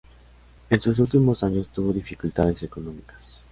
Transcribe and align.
En 0.71 0.81
sus 0.81 0.97
últimos 0.97 1.43
años 1.43 1.67
tuvo 1.67 1.93
dificultades 1.93 2.63
económicas. 2.63 3.43